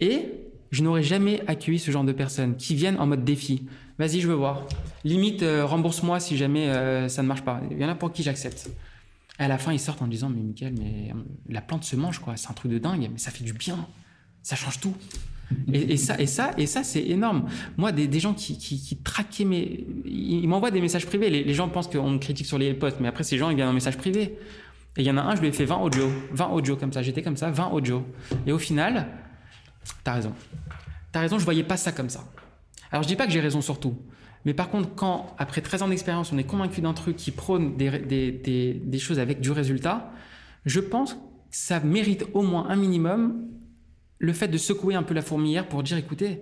Et 0.01 0.21
je 0.71 0.83
n'aurais 0.83 1.03
jamais 1.03 1.43
accueilli 1.47 1.79
ce 1.79 1.91
genre 1.91 2.05
de 2.05 2.13
personnes 2.13 2.57
qui 2.57 2.75
viennent 2.75 2.99
en 2.99 3.07
mode 3.07 3.25
défi. 3.25 3.67
Vas-y, 3.99 4.21
je 4.21 4.29
veux 4.29 4.35
voir. 4.35 4.67
Limite, 5.05 5.43
euh, 5.43 5.65
rembourse-moi 5.65 6.21
si 6.21 6.37
jamais 6.37 6.69
ça 7.09 7.23
ne 7.23 7.29
marche 7.29 7.43
pas. 7.43 7.61
Il 7.71 7.79
y 7.81 7.85
en 7.85 7.89
a 7.89 7.95
pour 7.95 8.13
qui 8.13 8.23
j'accepte. 8.23 8.69
À 9.39 9.49
la 9.49 9.59
fin, 9.59 9.73
ils 9.73 9.81
sortent 9.81 10.03
en 10.03 10.07
disant 10.07 10.31
Mais 10.31 10.43
Michael, 10.43 10.75
mais 10.79 11.11
euh, 11.13 11.19
la 11.49 11.61
plante 11.61 11.85
se 11.85 11.97
mange, 11.97 12.19
quoi. 12.19 12.37
C'est 12.37 12.51
un 12.51 12.55
truc 12.55 12.73
de 12.73 12.79
dingue, 12.79 13.09
mais 13.13 13.19
ça 13.19 13.31
fait 13.31 13.45
du 13.45 13.53
bien. 13.53 13.87
Ça 14.43 14.57
change 14.57 14.81
tout. 14.81 14.95
Et, 15.73 15.97
ça, 15.97 16.19
et 16.21 16.27
ça, 16.27 16.51
et 16.57 16.67
ça, 16.67 16.83
c'est 16.83 17.05
énorme. 17.05 17.49
Moi, 17.77 17.93
des, 17.93 18.21
gens 18.21 18.35
qui, 18.35 18.59
qui, 18.59 18.97
traquaient 18.97 19.45
mes, 19.45 19.87
ils 20.05 20.49
m'envoient 20.49 20.71
des 20.73 20.81
messages 20.81 21.07
privés. 21.07 21.31
Les, 21.31 21.55
gens 21.55 21.69
pensent 21.69 21.89
qu'on 21.89 22.11
me 22.11 22.19
critique 22.19 22.47
sur 22.47 22.59
les 22.59 22.75
posts, 22.75 22.99
mais 23.01 23.09
après, 23.09 23.23
ces 23.23 23.39
gens, 23.39 23.51
ils 23.51 23.57
viennent 23.57 23.69
en 23.69 23.73
message 23.73 23.97
privé. 23.97 24.39
Et 24.97 25.03
il 25.03 25.05
y 25.05 25.11
en 25.11 25.17
a 25.17 25.23
un, 25.23 25.37
je 25.37 25.41
lui 25.41 25.49
ai 25.49 25.53
fait 25.53 25.65
20 25.65 25.77
audio, 25.77 26.11
20 26.33 26.49
audio 26.49 26.77
comme 26.77 26.93
ça. 26.93 27.03
J'étais 27.03 27.23
comme 27.23 27.37
ça, 27.37 27.51
20 27.51 27.69
audio. 27.69 28.05
Et 28.47 28.53
au 28.53 28.59
final, 28.59 29.07
t'as 30.03 30.15
raison. 30.15 30.33
T'as 31.13 31.21
raison, 31.21 31.39
je 31.39 31.45
voyais 31.45 31.65
pas 31.65 31.77
ça 31.77 31.93
comme 31.93 32.09
ça. 32.09 32.25
Alors, 32.91 33.03
je 33.03 33.09
dis 33.09 33.17
pas 33.17 33.27
que 33.27 33.33
j'ai 33.33 33.41
raison 33.41 33.61
sur 33.61 33.79
tout. 33.79 33.97
Mais 34.47 34.55
par 34.55 34.71
contre, 34.71 34.95
quand, 34.95 35.35
après 35.39 35.61
13 35.61 35.83
ans 35.83 35.89
d'expérience, 35.89 36.33
on 36.33 36.39
est 36.39 36.45
convaincu 36.45 36.81
d'un 36.81 36.95
truc 36.95 37.17
qui 37.17 37.33
prône 37.33 37.77
des, 37.77 38.99
choses 38.99 39.19
avec 39.19 39.41
du 39.41 39.51
résultat, 39.51 40.13
je 40.65 40.79
pense 40.79 41.15
que 41.15 41.19
ça 41.51 41.81
mérite 41.81 42.25
au 42.33 42.43
moins 42.43 42.69
un 42.71 42.77
minimum 42.77 43.49
le 44.19 44.33
fait 44.33 44.49
de 44.49 44.57
secouer 44.57 44.95
un 44.95 45.03
peu 45.03 45.15
la 45.15 45.23
fourmilière 45.23 45.69
pour 45.69 45.83
dire, 45.83 45.99
écoutez, 45.99 46.41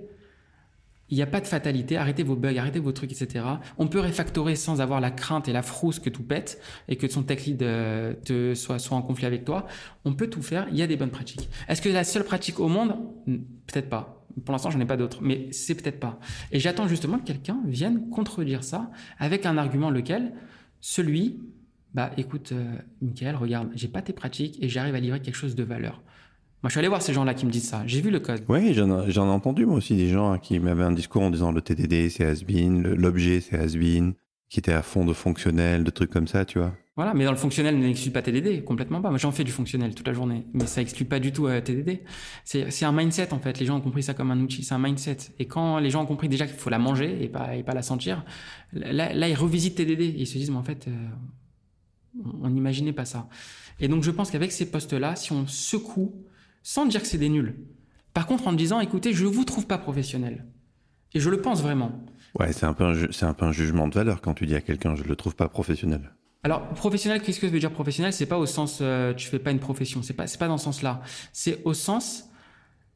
il 1.15 1.19
n'y 1.19 1.23
a 1.23 1.29
pas 1.29 1.41
de 1.41 1.47
fatalité, 1.47 1.97
arrêtez 1.97 2.25
vos 2.25 2.35
bugs, 2.35 2.57
arrêtez 2.59 2.81
vos 2.81 2.91
trucs, 2.91 3.13
etc. 3.13 3.45
On 3.79 3.87
peut 3.87 4.01
refactorer 4.01 4.57
sans 4.57 4.81
avoir 4.81 5.01
la 5.01 5.13
crainte 5.13 5.47
et 5.49 5.53
la 5.53 5.63
frousse 5.63 6.01
que 6.01 6.11
tout 6.11 6.25
pète 6.25 6.61
et 6.89 6.97
que 6.97 7.07
son 7.07 7.23
tech 7.23 7.47
lead 7.47 7.63
euh, 7.63 8.55
soit, 8.57 8.81
soit 8.81 8.97
en 8.97 9.03
conflit 9.03 9.25
avec 9.25 9.45
toi. 9.45 9.69
On 10.05 10.15
peut 10.15 10.27
tout 10.27 10.43
faire, 10.43 10.67
il 10.73 10.77
y 10.77 10.83
a 10.83 10.89
des 10.89 10.97
bonnes 10.97 11.13
pratiques. 11.13 11.49
Est-ce 11.69 11.81
que 11.81 11.89
la 11.89 12.03
seule 12.03 12.25
pratique 12.25 12.59
au 12.59 12.67
monde? 12.67 12.97
Peut-être 13.27 13.89
pas. 13.89 14.27
Pour 14.45 14.51
l'instant, 14.51 14.71
j'en 14.71 14.81
ai 14.81 14.87
pas 14.87 14.97
d'autres, 14.97 15.19
mais 15.23 15.47
c'est 15.53 15.77
peut-être 15.77 16.01
pas. 16.01 16.19
Et 16.51 16.59
j'attends 16.59 16.89
justement 16.89 17.21
que 17.21 17.25
quelqu'un 17.25 17.61
vienne 17.65 18.11
contredire 18.11 18.65
ça 18.65 18.91
avec 19.21 19.47
un 19.47 19.57
argument 19.57 19.91
lequel 19.91 20.33
celui, 20.81 21.39
bah 21.95 22.11
écoute, 22.17 22.51
euh, 22.51 22.75
Michael, 23.03 23.37
regarde, 23.37 23.71
j'ai 23.77 23.87
pas 23.87 24.03
tes 24.03 24.13
pratiques 24.13 24.61
et 24.61 24.69
j'arrive 24.69 24.97
à 24.97 24.99
livrer 24.99 25.21
quelque 25.21 25.37
chose 25.37 25.55
de 25.55 25.63
valeur. 25.63 26.03
Moi, 26.65 26.71
je 26.71 26.73
suis 26.73 26.79
allé 26.79 26.89
voir 26.89 27.03
ces 27.03 27.13
gens-là 27.13 27.35
qui 27.35 27.45
me 27.45 27.51
disent 27.51 27.69
ça. 27.69 27.83
J'ai 27.85 28.01
vu 28.01 28.11
le 28.11 28.21
code. 28.21 28.43
Oui, 28.49 28.73
j'en 28.73 29.07
ai 29.07 29.19
entendu 29.19 29.67
moi 29.67 29.77
aussi 29.77 29.97
des 29.97 30.09
gens 30.09 30.39
qui 30.39 30.59
m'avaient 30.59 30.85
un 30.85 30.93
discours 30.93 31.21
en 31.21 31.29
disant 31.29 31.53
le 31.53 31.61
TDD 31.61 32.09
c'est 32.09 32.25
has-been, 32.25 32.81
l'objet 32.95 33.43
c'est 33.43 33.59
has-been, 33.59 34.15
qui 34.49 34.61
était 34.61 34.73
à 34.73 34.81
fond 34.81 35.05
de 35.05 35.13
fonctionnel, 35.13 35.85
de 35.85 35.91
trucs 35.91 36.09
comme 36.09 36.27
ça, 36.27 36.47
tu 36.47 36.59
vois. 36.59 36.73
Voilà, 36.97 37.13
mais 37.13 37.27
dans 37.27 37.33
le 37.33 37.37
fonctionnel 37.37 37.79
n'exclut 37.79 38.13
pas 38.13 38.23
TDD, 38.23 38.65
complètement 38.65 39.03
pas. 39.03 39.11
Moi, 39.11 39.19
j'en 39.19 39.31
fais 39.31 39.45
du 39.45 39.53
fonctionnel 39.53 39.95
toute 39.95 40.07
la 40.07 40.15
journée, 40.15 40.47
mais 40.55 40.65
ça 40.65 40.81
exclut 40.81 41.05
pas 41.05 41.21
du 41.21 41.33
tout 41.33 41.47
euh, 41.47 41.61
TDD. 41.61 42.01
C'est 42.45 42.85
un 42.87 42.93
mindset 42.93 43.35
en 43.35 43.41
fait. 43.41 43.61
Les 43.61 43.67
gens 43.67 43.77
ont 43.77 43.83
compris 43.83 44.03
ça 44.03 44.15
comme 44.15 44.31
un 44.31 44.41
outil, 44.41 44.65
c'est 44.65 44.75
un 44.75 44.79
mindset. 44.79 45.19
Et 45.39 45.45
quand 45.45 45.79
les 45.81 45.91
gens 45.91 46.05
ont 46.05 46.07
compris 46.07 46.31
déjà 46.31 46.47
qu'il 46.47 46.57
faut 46.57 46.71
la 46.71 46.79
manger 46.79 47.23
et 47.23 47.29
pas 47.29 47.57
et 47.57 47.63
pas 47.63 47.75
la 47.75 47.83
sentir, 47.83 48.25
là, 48.73 49.13
là 49.13 49.29
ils 49.29 49.35
revisitent 49.35 49.75
TDD 49.75 50.01
et 50.01 50.21
ils 50.21 50.27
se 50.27 50.39
disent 50.39 50.51
mais 50.51 50.57
en 50.57 50.65
fait, 50.65 50.89
euh, 50.89 50.93
on 52.41 52.49
n'imaginait 52.49 52.95
pas 52.95 53.05
ça. 53.05 53.29
Et 53.81 53.89
donc 53.89 54.03
je 54.03 54.11
pense 54.11 54.31
qu'avec 54.31 54.51
ces 54.51 54.71
postes-là, 54.71 55.15
si 55.15 55.33
on 55.33 55.47
secoue, 55.47 56.25
sans 56.65 56.87
dire 56.87 57.01
que 57.01 57.07
c'est 57.07 57.19
des 57.19 57.29
nuls, 57.29 57.55
par 58.13 58.27
contre 58.27 58.49
en 58.49 58.53
disant 58.53 58.81
écoutez, 58.81 59.13
je 59.13 59.27
vous 59.27 59.45
trouve 59.45 59.69
pas 59.69 59.79
professionnel, 59.79 60.47
et 61.13 61.21
je 61.21 61.31
le 61.31 61.41
pense 61.41 61.63
vraiment. 61.63 62.05
Ouais, 62.41 62.53
c'est 62.53 62.67
un 62.67 62.73
peu 62.73 63.13
c'est 63.13 63.27
un 63.27 63.35
peu 63.35 63.45
un 63.45 63.53
jugement 63.53 63.87
de 63.87 63.95
valeur 63.95 64.21
quand 64.21 64.35
tu 64.35 64.47
dis 64.47 64.57
à 64.57 64.61
quelqu'un 64.61 64.97
je 64.97 65.05
le 65.05 65.15
trouve 65.15 65.37
pas 65.37 65.49
professionnel. 65.49 66.11
Alors 66.43 66.69
professionnel, 66.71 67.23
qu'est-ce 67.23 67.39
que 67.39 67.47
ça 67.47 67.53
veut 67.53 67.61
dire 67.61 67.71
professionnel? 67.71 68.13
C'est 68.13 68.27
pas 68.27 68.39
au 68.39 68.47
sens 68.47 68.81
euh, 68.81 69.15
tu 69.15 69.29
fais 69.29 69.39
pas 69.39 69.53
une 69.53 69.61
profession, 69.61 70.03
c'est 70.03 70.15
pas 70.15 70.27
c'est 70.27 70.39
pas 70.39 70.49
dans 70.49 70.59
ce 70.59 70.65
sens-là. 70.65 71.01
C'est 71.33 71.63
au 71.65 71.75
sens 71.75 72.29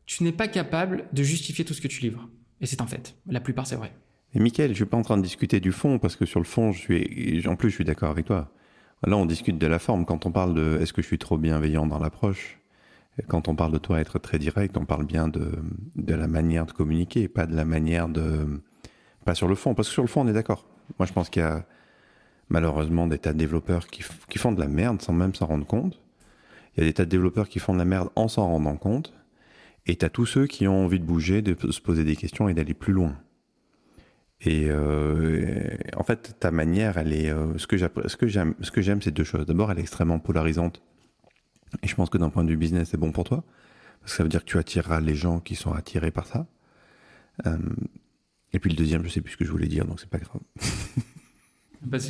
tu 0.07 0.25
n'es 0.25 0.33
pas 0.33 0.49
capable 0.49 1.05
de 1.13 1.23
justifier 1.23 1.67
tout 1.67 1.75
ce 1.75 1.83
que 1.83 1.89
tu 1.89 2.01
livres. 2.01 2.29
Et 2.63 2.67
c'est 2.67 2.81
un 2.81 2.87
fait. 2.87 3.15
La 3.27 3.41
plupart 3.41 3.67
c'est 3.67 3.77
vrai. 3.77 3.93
Et 4.35 4.41
Mickaël, 4.41 4.71
je 4.71 4.77
suis 4.77 4.85
pas 4.87 4.97
en 4.97 5.03
train 5.03 5.19
de 5.19 5.23
discuter 5.23 5.61
du 5.61 5.71
fond 5.71 5.99
parce 5.99 6.17
que 6.17 6.27
sur 6.27 6.41
le 6.41 6.47
fond, 6.47 6.73
je 6.73 6.81
suis 6.81 7.47
en 7.47 7.57
plus 7.57 7.71
je 7.71 7.77
suis 7.77 7.85
d'accord 7.85 8.11
avec 8.11 8.27
toi. 8.27 8.51
Là, 9.07 9.17
on 9.17 9.27
discute 9.27 9.59
de 9.59 9.67
la 9.67 9.79
forme. 9.79 10.05
Quand 10.05 10.27
on 10.27 10.33
parle 10.33 10.55
de 10.55 10.79
est-ce 10.81 10.93
que 10.93 11.03
je 11.03 11.07
suis 11.07 11.19
trop 11.19 11.39
bienveillant 11.39 11.87
dans 11.87 11.99
l'approche, 11.99 12.59
quand 13.27 13.49
on 13.49 13.57
parle 13.57 13.73
de 13.73 13.79
toi 13.79 14.01
être 14.01 14.19
très 14.19 14.39
direct, 14.39 14.77
on 14.77 14.85
parle 14.85 15.05
bien 15.05 15.29
de, 15.29 15.53
de 15.97 16.15
la 16.15 16.29
manière 16.29 16.67
de 16.67 16.73
communiquer, 16.73 17.29
pas 17.29 17.47
de 17.47 17.57
la 17.57 17.65
manière 17.65 18.09
de 18.09 18.61
pas 19.25 19.35
sur 19.35 19.49
le 19.49 19.55
fond. 19.55 19.75
Parce 19.75 19.89
que 19.89 19.95
sur 19.95 20.03
le 20.03 20.09
fond, 20.09 20.23
on 20.23 20.29
est 20.29 20.33
d'accord. 20.33 20.67
Moi, 20.99 21.07
je 21.07 21.13
pense 21.13 21.29
qu'il 21.29 21.43
y 21.43 21.45
a 21.45 21.67
malheureusement 22.49 23.07
des 23.07 23.19
tas 23.19 23.33
de 23.33 23.39
développeurs 23.39 23.87
qui, 23.89 24.05
qui, 24.29 24.39
font 24.39 24.53
de 24.53 24.61
la 24.61 24.69
merde 24.69 25.03
sans 25.03 25.13
même 25.13 25.35
s'en 25.35 25.47
rendre 25.47 25.67
compte. 25.67 26.01
Il 26.77 26.81
y 26.81 26.83
a 26.85 26.87
des 26.87 26.95
tas 26.95 27.05
de 27.05 27.11
développeurs 27.11 27.49
qui 27.49 27.59
font 27.59 27.75
de 27.75 27.79
la 27.79 27.85
merde 27.85 28.09
en 28.15 28.29
s'en 28.29 28.47
rendant 28.49 28.77
compte. 28.77 29.13
Et 29.87 29.97
tu 29.97 30.05
as 30.05 30.11
tous 30.11 30.27
ceux 30.27 30.47
qui 30.47 30.69
ont 30.69 30.85
envie 30.85 31.01
de 31.01 31.05
bouger, 31.05 31.43
de 31.43 31.57
se 31.71 31.81
poser 31.81 32.05
des 32.05 32.17
questions 32.17 32.49
et 32.49 32.55
d'aller 32.55 32.75
plus 32.75 32.93
loin. 32.93 33.17
Et 34.41 34.67
euh, 34.69 35.77
en 35.97 36.05
fait, 36.05 36.37
ta 36.39 36.51
manière, 36.51 36.97
elle 36.97 37.13
est. 37.13 37.31
Euh, 37.31 37.59
ce 37.59 37.67
que 37.67 37.77
j'aime, 37.77 38.55
ce 38.61 38.71
que 38.71 38.81
j'aime, 38.81 39.03
c'est 39.03 39.11
deux 39.11 39.25
choses. 39.25 39.47
D'abord, 39.47 39.73
elle 39.73 39.79
est 39.79 39.83
extrêmement 39.83 40.21
polarisante. 40.21 40.83
Et 41.83 41.89
je 41.89 41.95
pense 41.95 42.11
que 42.11 42.19
d'un 42.19 42.31
point 42.31 42.45
de 42.45 42.51
vue 42.51 42.57
business, 42.57 42.89
c'est 42.91 42.97
bon 42.97 43.13
pour 43.13 43.25
toi. 43.25 43.45
Parce 44.01 44.13
que 44.13 44.17
ça 44.19 44.23
veut 44.23 44.29
dire 44.29 44.45
que 44.45 44.51
tu 44.51 44.59
attireras 44.59 45.01
les 45.01 45.15
gens 45.15 45.41
qui 45.41 45.55
sont 45.55 45.73
attirés 45.73 46.11
par 46.11 46.27
ça. 46.27 46.47
Euh, 47.47 47.59
et 48.53 48.59
puis 48.59 48.71
le 48.71 48.77
deuxième, 48.77 49.05
je 49.05 49.09
sais 49.09 49.21
plus 49.21 49.33
ce 49.33 49.37
que 49.37 49.45
je 49.45 49.51
voulais 49.51 49.69
dire, 49.69 49.85
donc 49.85 50.01
c'est 50.01 50.09
pas 50.09 50.19
grave. 50.19 50.41
Pas 51.91 51.99
de. 51.99 52.05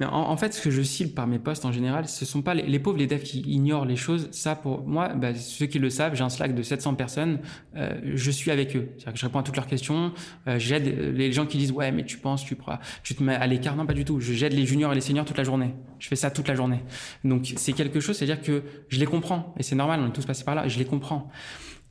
Mais 0.00 0.06
en, 0.06 0.36
fait, 0.36 0.54
ce 0.54 0.60
que 0.60 0.70
je 0.70 0.82
cible 0.82 1.12
par 1.12 1.26
mes 1.26 1.38
posts 1.38 1.64
en 1.64 1.72
général, 1.72 2.08
ce 2.08 2.24
sont 2.24 2.42
pas 2.42 2.54
les, 2.54 2.78
pauvres, 2.78 2.98
les 2.98 3.06
devs 3.06 3.22
qui 3.22 3.40
ignorent 3.40 3.84
les 3.84 3.96
choses. 3.96 4.28
Ça, 4.32 4.56
pour 4.56 4.86
moi, 4.86 5.08
bah, 5.08 5.34
ceux 5.34 5.66
qui 5.66 5.78
le 5.78 5.90
savent, 5.90 6.14
j'ai 6.14 6.24
un 6.24 6.28
Slack 6.28 6.54
de 6.54 6.62
700 6.62 6.94
personnes. 6.94 7.40
Euh, 7.76 7.98
je 8.14 8.30
suis 8.30 8.50
avec 8.50 8.76
eux. 8.76 8.88
C'est-à-dire 8.96 9.12
que 9.12 9.18
je 9.18 9.26
réponds 9.26 9.38
à 9.38 9.42
toutes 9.42 9.56
leurs 9.56 9.66
questions. 9.66 10.12
Euh, 10.48 10.58
j'aide 10.58 11.14
les 11.14 11.32
gens 11.32 11.46
qui 11.46 11.58
disent 11.58 11.72
ouais, 11.72 11.92
mais 11.92 12.04
tu 12.04 12.18
penses, 12.18 12.44
tu 12.44 12.56
tu 13.02 13.14
te 13.14 13.22
mets 13.22 13.34
à 13.34 13.46
l'écart. 13.46 13.76
Non, 13.76 13.86
pas 13.86 13.94
du 13.94 14.04
tout. 14.04 14.20
J'aide 14.20 14.52
les 14.52 14.66
juniors 14.66 14.92
et 14.92 14.94
les 14.94 15.00
seniors 15.00 15.24
toute 15.24 15.38
la 15.38 15.44
journée. 15.44 15.74
Je 15.98 16.08
fais 16.08 16.16
ça 16.16 16.30
toute 16.30 16.48
la 16.48 16.54
journée. 16.54 16.82
Donc 17.24 17.52
c'est 17.56 17.72
quelque 17.72 18.00
chose, 18.00 18.16
c'est-à-dire 18.16 18.42
que 18.42 18.62
je 18.88 18.98
les 18.98 19.06
comprends 19.06 19.54
et 19.58 19.62
c'est 19.62 19.76
normal. 19.76 20.00
On 20.02 20.08
est 20.08 20.12
tous 20.12 20.26
passés 20.26 20.44
par 20.44 20.54
là. 20.54 20.68
Je 20.68 20.78
les 20.78 20.84
comprends. 20.84 21.30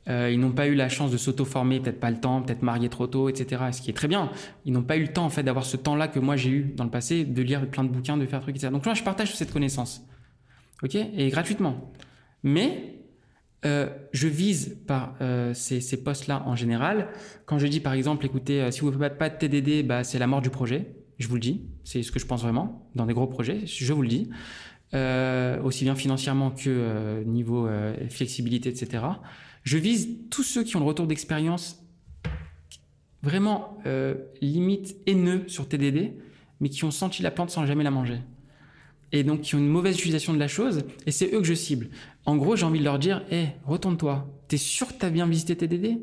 Euh, 0.08 0.30
ils 0.30 0.38
n'ont 0.38 0.52
pas 0.52 0.68
eu 0.68 0.74
la 0.74 0.88
chance 0.88 1.10
de 1.10 1.16
s'auto-former, 1.16 1.80
peut-être 1.80 1.98
pas 1.98 2.10
le 2.10 2.20
temps, 2.20 2.40
peut-être 2.42 2.62
mariés 2.62 2.88
trop 2.88 3.06
tôt, 3.06 3.28
etc. 3.28 3.64
Ce 3.72 3.82
qui 3.82 3.90
est 3.90 3.94
très 3.94 4.08
bien. 4.08 4.30
Ils 4.64 4.72
n'ont 4.72 4.82
pas 4.82 4.96
eu 4.96 5.02
le 5.02 5.12
temps, 5.12 5.24
en 5.24 5.30
fait, 5.30 5.42
d'avoir 5.42 5.64
ce 5.64 5.76
temps-là 5.76 6.08
que 6.08 6.20
moi 6.20 6.36
j'ai 6.36 6.50
eu 6.50 6.72
dans 6.76 6.84
le 6.84 6.90
passé, 6.90 7.24
de 7.24 7.42
lire 7.42 7.68
plein 7.68 7.84
de 7.84 7.88
bouquins, 7.88 8.16
de 8.16 8.26
faire 8.26 8.40
trucs, 8.40 8.56
etc. 8.56 8.72
Donc 8.72 8.86
là, 8.86 8.94
je 8.94 9.02
partage 9.02 9.34
cette 9.34 9.52
connaissance. 9.52 10.06
OK 10.82 10.94
Et 10.94 11.28
gratuitement. 11.30 11.92
Mais 12.44 13.00
euh, 13.64 13.88
je 14.12 14.28
vise 14.28 14.78
par 14.86 15.16
euh, 15.20 15.52
ces, 15.54 15.80
ces 15.80 16.02
postes-là 16.02 16.44
en 16.46 16.54
général. 16.54 17.08
Quand 17.44 17.58
je 17.58 17.66
dis, 17.66 17.80
par 17.80 17.94
exemple, 17.94 18.24
écoutez, 18.26 18.70
si 18.70 18.80
vous 18.80 18.92
ne 18.92 18.98
faites 18.98 19.18
pas 19.18 19.28
de 19.28 19.36
TDD, 19.36 19.84
bah, 19.84 20.04
c'est 20.04 20.18
la 20.18 20.28
mort 20.28 20.40
du 20.40 20.50
projet. 20.50 20.94
Je 21.18 21.26
vous 21.26 21.34
le 21.34 21.40
dis. 21.40 21.62
C'est 21.82 22.02
ce 22.02 22.12
que 22.12 22.20
je 22.20 22.26
pense 22.26 22.42
vraiment 22.42 22.88
dans 22.94 23.06
des 23.06 23.14
gros 23.14 23.26
projets. 23.26 23.66
Je 23.66 23.92
vous 23.92 24.02
le 24.02 24.08
dis. 24.08 24.30
Aussi 24.92 25.84
bien 25.84 25.94
financièrement 25.94 26.50
que 26.50 27.22
niveau 27.24 27.68
flexibilité, 28.08 28.68
etc. 28.68 29.04
Je 29.62 29.78
vise 29.78 30.08
tous 30.30 30.44
ceux 30.44 30.62
qui 30.62 30.76
ont 30.76 30.80
le 30.80 30.86
retour 30.86 31.06
d'expérience 31.06 31.84
vraiment 33.26 33.78
euh, 33.86 34.14
limite 34.40 34.96
haineux 35.06 35.42
sur 35.48 35.68
TDD, 35.68 36.12
mais 36.60 36.68
qui 36.68 36.84
ont 36.84 36.92
senti 36.92 37.22
la 37.22 37.32
plante 37.32 37.50
sans 37.50 37.66
jamais 37.66 37.82
la 37.82 37.90
manger. 37.90 38.18
Et 39.10 39.24
donc 39.24 39.40
qui 39.40 39.56
ont 39.56 39.58
une 39.58 39.68
mauvaise 39.68 39.96
utilisation 39.96 40.32
de 40.32 40.38
la 40.38 40.46
chose, 40.46 40.84
et 41.06 41.10
c'est 41.10 41.34
eux 41.34 41.38
que 41.38 41.44
je 41.46 41.54
cible. 41.54 41.88
En 42.24 42.36
gros, 42.36 42.54
j'ai 42.54 42.64
envie 42.64 42.78
de 42.78 42.84
leur 42.84 43.00
dire, 43.00 43.24
hé, 43.32 43.48
retourne-toi, 43.64 44.28
t'es 44.46 44.56
sûr 44.56 44.86
que 44.86 44.94
t'as 44.94 45.10
bien 45.10 45.26
visité 45.26 45.56
TDD 45.56 45.98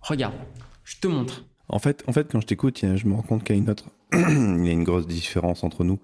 Regarde, 0.00 0.34
je 0.82 0.96
te 1.00 1.06
montre. 1.06 1.44
En 1.68 1.78
fait, 1.78 2.02
en 2.08 2.12
fait 2.12 2.30
quand 2.30 2.40
je 2.40 2.46
t'écoute, 2.46 2.80
je 2.82 3.06
me 3.06 3.14
rends 3.14 3.22
compte 3.22 3.44
qu'il 3.44 3.54
y 3.54 3.58
a 3.58 3.62
une 3.62 3.70
autre, 3.70 3.86
il 4.12 4.66
y 4.66 4.68
a 4.68 4.72
une 4.72 4.84
grosse 4.84 5.06
différence 5.06 5.62
entre 5.62 5.84
nous. 5.84 6.00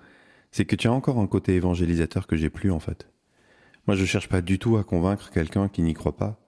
C'est 0.53 0.65
que 0.67 0.77
tu 0.77 0.87
as 0.87 0.93
encore 0.93 1.19
un 1.19 1.27
côté 1.27 1.55
évangélisateur 1.55 2.27
que 2.27 2.37
j'ai 2.37 2.51
plus 2.51 2.71
en 2.71 2.79
fait. 2.79 3.09
Moi, 3.87 3.97
je 3.97 4.05
cherche 4.05 4.29
pas 4.29 4.43
du 4.43 4.59
tout 4.59 4.77
à 4.77 4.85
convaincre 4.85 5.31
quelqu'un 5.31 5.69
qui 5.69 5.83
n'y 5.83 5.95
croit 5.95 6.17
pas. 6.17 6.39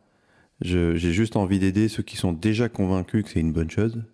J'ai 0.61 1.13
juste 1.13 1.37
envie 1.37 1.59
d'aider 1.59 1.89
ceux 1.89 2.03
qui 2.03 2.17
sont 2.17 2.33
déjà 2.33 2.69
convaincus 2.69 3.25
que 3.25 3.31
c'est 3.31 3.41
une 3.41 3.53
bonne 3.53 3.71
chose 3.71 4.05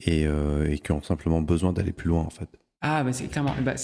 et, 0.00 0.26
euh, 0.26 0.76
qui 0.76 0.92
ont 0.92 1.02
simplement 1.02 1.40
besoin 1.40 1.72
d'aller 1.72 1.92
plus 1.92 2.08
loin 2.08 2.20
en 2.22 2.30
fait. 2.30 2.48
Ah, 2.86 3.02
bah 3.02 3.14
c'est 3.14 3.28
clairement, 3.28 3.54
bah 3.62 3.76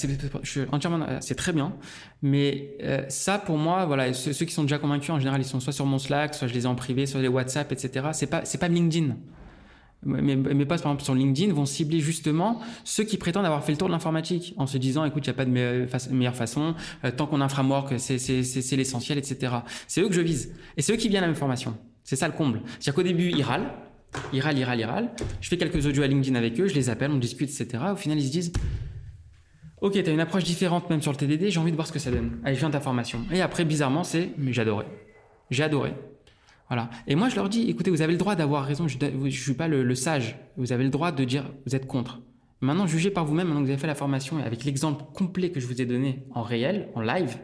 entièrement, 0.73 1.07
c'est 1.23 1.35
très 1.35 1.55
bien. 1.55 1.73
Mais 2.21 2.77
euh, 2.83 3.03
ça, 3.09 3.39
pour 3.39 3.57
moi, 3.57 3.87
voilà, 3.87 4.13
ceux, 4.13 4.45
qui 4.45 4.53
sont 4.53 4.65
déjà 4.65 4.79
convaincus, 4.79 5.09
en 5.09 5.19
général, 5.19 5.41
ils 5.41 5.47
sont 5.47 5.59
soit 5.59 5.73
sur 5.73 5.87
mon 5.87 5.99
Slack, 5.99 6.35
soit 6.35 6.49
je 6.49 6.53
les 6.53 6.65
ai 6.65 6.67
en 6.67 6.75
privé, 6.75 7.07
soit 7.07 7.23
les 7.23 7.29
WhatsApp, 7.29 7.73
etc. 7.73 8.09
C'est 8.13 8.27
pas, 8.27 8.45
c'est 8.45 8.59
pas 8.59 8.69
LinkedIn. 8.69 9.17
Mes, 10.03 10.35
mes 10.35 10.65
posts, 10.65 10.83
par 10.83 10.93
exemple, 10.93 11.05
sur 11.05 11.15
LinkedIn 11.15 11.53
vont 11.53 11.67
cibler 11.67 12.01
justement 12.01 12.61
ceux 12.85 13.05
qui 13.05 13.19
prétendent 13.19 13.45
avoir 13.45 13.63
fait 13.63 13.73
le 13.73 13.79
tour 13.79 13.89
de 13.89 13.93
l'informatique 13.93 14.55
en 14.57 14.67
se 14.67 14.79
disant, 14.79 15.05
écoute, 15.05 15.27
il 15.27 15.29
n'y 15.29 15.35
a 15.35 15.37
pas 15.37 15.45
de 15.45 15.51
meilleure, 15.51 16.35
façon, 16.35 16.75
euh, 17.05 17.11
tant 17.11 17.27
qu'on 17.27 17.41
a 17.41 17.45
un 17.45 17.49
framework, 17.49 17.95
c'est 17.99 18.77
l'essentiel, 18.77 19.19
etc. 19.19 19.57
C'est 19.87 20.01
eux 20.01 20.09
que 20.09 20.15
je 20.15 20.23
vise. 20.23 20.55
Et 20.77 20.83
c'est 20.83 20.95
eux 20.95 20.97
qui 20.97 21.09
viennent 21.09 21.25
à 21.25 21.29
mes 21.29 21.35
formations. 21.35 21.77
C'est 22.03 22.17
ça 22.17 22.27
le 22.27 22.33
comble. 22.33 22.63
C'est-à-dire 22.65 22.95
qu'au 22.95 23.03
début, 23.03 23.31
ils 23.31 23.43
râlent, 23.43 23.73
ils 24.33 24.41
râlent, 24.41 24.59
ils 24.59 24.65
râlent, 24.65 24.81
ils 24.81 24.85
râlent. 24.85 25.11
Je 25.41 25.49
fais 25.49 25.59
quelques 25.59 25.85
audios 25.87 26.03
à 26.03 26.07
LinkedIn 26.07 26.37
avec 26.37 26.59
eux, 26.59 26.67
je 26.67 26.75
les 26.75 26.89
appelle, 26.89 27.11
on 27.11 27.19
discute, 27.19 27.51
etc. 27.51 27.85
Au 27.93 27.97
final, 27.97 28.19
ils 28.19 28.27
se 28.27 28.33
disent, 28.33 28.53
ok, 29.83 29.93
tu 29.93 30.09
as 30.09 30.13
une 30.13 30.21
approche 30.21 30.45
différente 30.45 30.89
même 30.89 31.03
sur 31.03 31.13
le 31.13 31.19
TDD, 31.19 31.51
j'ai 31.51 31.61
envie 31.61 31.73
de 31.73 31.77
voir 31.77 31.87
ce 31.87 31.93
que 31.93 31.99
ça 31.99 32.11
donne. 32.11 32.39
Allez, 32.45 32.55
je 32.55 32.61
viens 32.61 32.71
ta 32.71 32.81
formation. 32.81 33.21
Et 33.31 33.43
après, 33.43 33.67
bizarrement, 33.67 34.03
c'est, 34.03 34.31
mais 34.39 34.59
adoré. 34.59 34.87
J'ai 35.51 35.63
adoré. 35.63 35.95
Voilà. 36.71 36.89
Et 37.09 37.17
moi, 37.17 37.29
je 37.29 37.35
leur 37.35 37.49
dis, 37.49 37.69
écoutez, 37.69 37.91
vous 37.91 38.01
avez 38.01 38.13
le 38.13 38.19
droit 38.19 38.37
d'avoir 38.37 38.65
raison. 38.65 38.87
Je 38.87 38.97
ne 38.97 39.29
suis 39.31 39.55
pas 39.55 39.67
le, 39.67 39.95
sage. 39.97 40.37
Vous 40.57 40.73
avez 40.73 40.85
le 40.85 40.91
droit 40.91 41.11
de 41.11 41.25
dire, 41.25 41.53
vous 41.67 41.75
êtes 41.75 41.87
contre. 41.87 42.23
Maintenant, 42.61 42.87
jugez 42.87 43.11
par 43.11 43.25
vous-même, 43.25 43.49
maintenant 43.49 43.61
que 43.61 43.67
vous 43.67 43.73
avez 43.73 43.81
fait 43.81 43.89
la 43.89 43.95
formation 43.97 44.39
et 44.39 44.45
avec 44.45 44.65
l'exemple 44.65 45.05
complet 45.13 45.51
que 45.51 45.59
je 45.59 45.67
vous 45.67 45.83
ai 45.83 45.87
donné 45.87 46.27
en 46.33 46.43
réel, 46.43 46.89
en 46.95 47.01
live, 47.01 47.39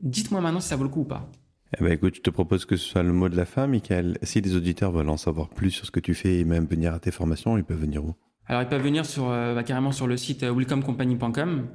dites-moi 0.00 0.40
maintenant 0.40 0.60
si 0.60 0.68
ça 0.68 0.76
vaut 0.76 0.84
le 0.84 0.90
coup 0.90 1.00
ou 1.00 1.04
pas. 1.04 1.30
Eh 1.78 1.82
ben 1.82 1.92
écoute, 1.92 2.16
je 2.16 2.20
te 2.20 2.30
propose 2.30 2.66
que 2.66 2.76
ce 2.76 2.84
soit 2.84 3.02
le 3.02 3.12
mot 3.12 3.28
de 3.28 3.36
la 3.36 3.46
fin, 3.46 3.66
Michael. 3.66 4.18
Si 4.22 4.40
les 4.40 4.56
auditeurs 4.56 4.92
veulent 4.92 5.08
en 5.08 5.16
savoir 5.16 5.48
plus 5.48 5.70
sur 5.70 5.86
ce 5.86 5.90
que 5.90 6.00
tu 6.00 6.14
fais 6.14 6.40
et 6.40 6.44
même 6.44 6.66
venir 6.66 6.92
à 6.92 7.00
tes 7.00 7.10
formations, 7.10 7.56
ils 7.56 7.64
peuvent 7.64 7.80
venir 7.80 8.04
où? 8.04 8.14
Alors, 8.46 8.62
ils 8.62 8.68
peuvent 8.68 8.82
venir 8.82 9.06
sur, 9.06 9.30
euh, 9.30 9.54
bah, 9.54 9.62
carrément 9.62 9.92
sur 9.92 10.06
le 10.06 10.16
site 10.16 10.42
euh, 10.42 10.52
welcomecompany.com. 10.52 11.68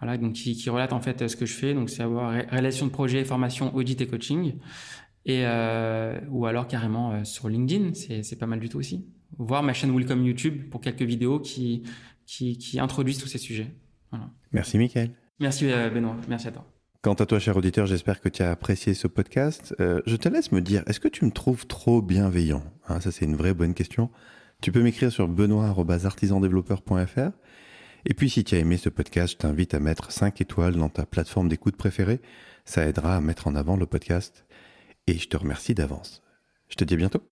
Voilà, 0.00 0.18
donc 0.18 0.32
qui, 0.32 0.68
relate 0.68 0.92
en 0.92 1.00
fait 1.00 1.28
ce 1.28 1.36
que 1.36 1.46
je 1.46 1.54
fais. 1.54 1.74
Donc, 1.74 1.88
c'est 1.88 2.02
avoir 2.02 2.34
relation 2.50 2.86
de 2.86 2.90
projet, 2.90 3.24
formation, 3.24 3.72
audit 3.76 4.00
et 4.00 4.08
coaching. 4.08 4.54
Et, 5.24 5.42
euh, 5.44 6.18
ou 6.30 6.46
alors 6.46 6.66
carrément 6.66 7.12
euh, 7.12 7.24
sur 7.24 7.48
LinkedIn, 7.48 7.94
c'est 7.94 8.38
pas 8.38 8.46
mal 8.46 8.60
du 8.60 8.68
tout 8.68 8.78
aussi. 8.78 9.06
Voir 9.38 9.62
ma 9.62 9.72
chaîne 9.72 9.96
Welcome 9.96 10.24
YouTube 10.24 10.68
pour 10.68 10.80
quelques 10.80 11.02
vidéos 11.02 11.38
qui, 11.38 11.84
qui, 12.26 12.58
qui 12.58 12.80
introduisent 12.80 13.18
tous 13.18 13.28
ces 13.28 13.38
sujets. 13.38 13.72
Voilà. 14.10 14.30
Merci 14.52 14.78
Mickaël. 14.78 15.12
Merci 15.40 15.70
euh, 15.70 15.90
Benoît, 15.90 16.16
merci 16.28 16.48
à 16.48 16.52
toi. 16.52 16.66
Quant 17.02 17.14
à 17.14 17.26
toi, 17.26 17.40
cher 17.40 17.56
auditeur, 17.56 17.86
j'espère 17.86 18.20
que 18.20 18.28
tu 18.28 18.42
as 18.42 18.52
apprécié 18.52 18.94
ce 18.94 19.08
podcast. 19.08 19.74
Euh, 19.80 20.00
je 20.06 20.14
te 20.14 20.28
laisse 20.28 20.52
me 20.52 20.60
dire, 20.60 20.84
est-ce 20.86 21.00
que 21.00 21.08
tu 21.08 21.24
me 21.24 21.32
trouves 21.32 21.66
trop 21.66 22.00
bienveillant 22.00 22.62
hein, 22.86 23.00
Ça, 23.00 23.10
c'est 23.10 23.24
une 23.24 23.34
vraie 23.34 23.54
bonne 23.54 23.74
question. 23.74 24.08
Tu 24.60 24.70
peux 24.70 24.82
m'écrire 24.82 25.10
sur 25.10 25.26
benoît.artisandéveloppeur.fr. 25.26 27.32
Et 28.04 28.14
puis, 28.14 28.30
si 28.30 28.44
tu 28.44 28.54
as 28.54 28.58
aimé 28.58 28.76
ce 28.76 28.88
podcast, 28.88 29.32
je 29.32 29.38
t'invite 29.38 29.74
à 29.74 29.80
mettre 29.80 30.12
5 30.12 30.40
étoiles 30.40 30.76
dans 30.76 30.88
ta 30.88 31.04
plateforme 31.04 31.48
d'écoute 31.48 31.76
préférée. 31.76 32.20
Ça 32.64 32.86
aidera 32.86 33.16
à 33.16 33.20
mettre 33.20 33.48
en 33.48 33.56
avant 33.56 33.76
le 33.76 33.86
podcast 33.86 34.44
et 35.06 35.18
je 35.18 35.28
te 35.28 35.36
remercie 35.36 35.74
d'avance. 35.74 36.22
Je 36.68 36.76
te 36.76 36.84
dis 36.84 36.94
à 36.94 36.96
bientôt. 36.96 37.31